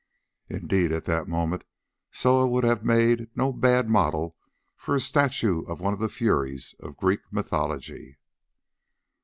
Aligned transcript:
Indeed, 0.49 0.91
at 0.91 1.03
that 1.03 1.27
moment 1.27 1.63
Soa 2.11 2.47
would 2.47 2.63
have 2.63 2.83
made 2.83 3.29
no 3.37 3.53
bad 3.53 3.87
model 3.87 4.35
for 4.75 4.95
a 4.95 4.99
statue 4.99 5.61
of 5.65 5.79
one 5.79 5.93
of 5.93 5.99
the 5.99 6.09
furies 6.09 6.73
of 6.79 6.97
Greek 6.97 7.19
mythology. 7.31 8.17